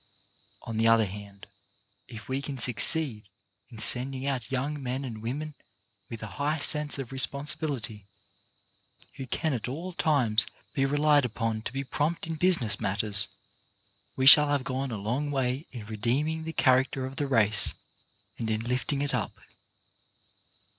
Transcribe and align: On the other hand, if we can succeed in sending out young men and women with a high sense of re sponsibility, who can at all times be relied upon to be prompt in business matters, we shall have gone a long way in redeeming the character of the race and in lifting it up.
On 0.63 0.77
the 0.77 0.87
other 0.87 1.05
hand, 1.05 1.45
if 2.07 2.27
we 2.27 2.41
can 2.41 2.57
succeed 2.57 3.29
in 3.69 3.77
sending 3.77 4.25
out 4.25 4.49
young 4.51 4.81
men 4.81 5.05
and 5.05 5.21
women 5.21 5.53
with 6.09 6.23
a 6.23 6.41
high 6.41 6.57
sense 6.57 6.97
of 6.97 7.11
re 7.11 7.19
sponsibility, 7.19 8.07
who 9.17 9.27
can 9.27 9.53
at 9.53 9.67
all 9.67 9.93
times 9.93 10.47
be 10.73 10.87
relied 10.87 11.23
upon 11.23 11.61
to 11.61 11.71
be 11.71 11.83
prompt 11.83 12.25
in 12.25 12.33
business 12.33 12.79
matters, 12.79 13.27
we 14.15 14.25
shall 14.25 14.47
have 14.47 14.63
gone 14.63 14.89
a 14.89 14.97
long 14.97 15.29
way 15.29 15.67
in 15.69 15.85
redeeming 15.85 16.45
the 16.45 16.53
character 16.53 17.05
of 17.05 17.17
the 17.17 17.27
race 17.27 17.75
and 18.39 18.49
in 18.49 18.61
lifting 18.61 19.03
it 19.03 19.13
up. 19.13 19.39